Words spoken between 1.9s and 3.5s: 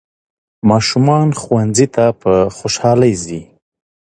ته په خوشحالۍ ځي